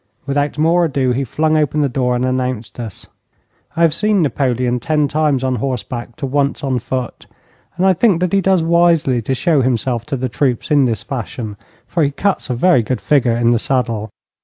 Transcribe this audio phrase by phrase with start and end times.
[0.25, 3.05] Without more ado he flung open the door and announced us.
[3.75, 7.27] I have seen Napoleon ten times on horseback to once on foot,
[7.77, 11.03] and I think that he does wisely to show himself to the troops in this
[11.03, 14.09] fashion, for he cuts a very good figure in the saddle.